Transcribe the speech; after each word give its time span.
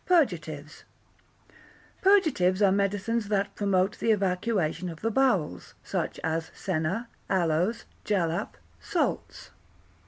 Purgatives 0.07 0.83
Purgatives 2.01 2.59
are 2.63 2.71
medicines 2.71 3.27
that 3.27 3.53
promote 3.53 3.99
the 3.99 4.09
evacuation 4.09 4.89
of 4.89 5.01
the 5.01 5.11
bowels, 5.11 5.75
such 5.83 6.19
as 6.23 6.49
senna, 6.55 7.07
aloes, 7.29 7.85
jalap, 8.03 8.55
salts. 8.79 9.51